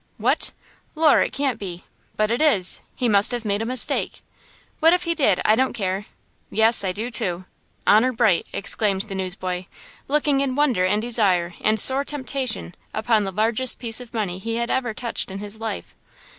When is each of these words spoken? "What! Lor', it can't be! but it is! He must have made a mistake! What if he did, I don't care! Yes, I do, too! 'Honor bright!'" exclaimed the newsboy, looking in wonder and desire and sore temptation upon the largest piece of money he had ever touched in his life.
"What! 0.17 0.51
Lor', 0.95 1.21
it 1.21 1.31
can't 1.31 1.59
be! 1.59 1.83
but 2.17 2.31
it 2.31 2.41
is! 2.41 2.81
He 2.95 3.07
must 3.07 3.29
have 3.31 3.45
made 3.45 3.61
a 3.61 3.67
mistake! 3.67 4.21
What 4.79 4.93
if 4.93 5.03
he 5.03 5.13
did, 5.13 5.39
I 5.45 5.53
don't 5.55 5.73
care! 5.73 6.07
Yes, 6.49 6.83
I 6.83 6.91
do, 6.91 7.11
too! 7.11 7.45
'Honor 7.85 8.11
bright!'" 8.11 8.47
exclaimed 8.51 9.03
the 9.03 9.13
newsboy, 9.13 9.65
looking 10.07 10.41
in 10.41 10.55
wonder 10.55 10.85
and 10.87 11.03
desire 11.03 11.53
and 11.61 11.79
sore 11.79 12.03
temptation 12.03 12.73
upon 12.95 13.25
the 13.25 13.31
largest 13.31 13.77
piece 13.77 13.99
of 14.01 14.11
money 14.11 14.39
he 14.39 14.55
had 14.55 14.71
ever 14.71 14.95
touched 14.95 15.29
in 15.29 15.37
his 15.37 15.59
life. 15.59 15.93